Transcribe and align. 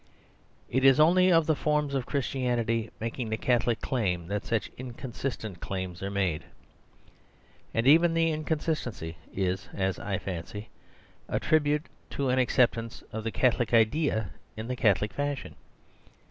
It 0.67 0.83
is 0.83 0.99
only 0.99 1.31
of 1.31 1.45
the 1.45 1.55
forms 1.55 1.93
of 1.93 2.07
Christianity 2.07 2.89
making 2.99 3.29
the 3.29 3.37
Catholic 3.37 3.81
claim 3.81 4.25
that 4.29 4.43
such 4.47 4.71
inconsistent 4.75 5.59
claims 5.59 6.01
are 6.01 6.09
made. 6.09 6.43
And 7.71 7.85
even 7.85 8.15
the 8.15 8.31
inconsistency 8.31 9.15
is, 9.31 9.69
I 9.77 10.17
fancy, 10.17 10.69
a 11.29 11.39
tribute 11.39 11.85
to 12.17 12.29
the 12.29 12.39
acceptance 12.41 13.03
of 13.13 13.23
the 13.23 13.31
Catholic 13.31 13.75
idea 13.75 14.31
in 14.57 14.71
a 14.71 14.75
catholic 14.75 15.13
fashion. 15.13 15.53